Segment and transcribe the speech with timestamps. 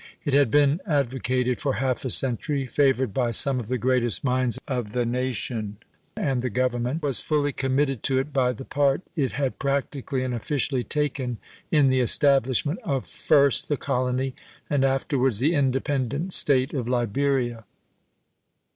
[0.25, 4.59] It had been advocated for half a century, favored by some of the greatest minds
[4.67, 5.77] of the nation,
[6.17, 10.33] and the Government was fully committed to it by the part it had practically and
[10.33, 11.37] officially taken
[11.69, 14.33] in the establishment of first the colony,
[14.71, 17.65] and afterwards the independent state of Liberia.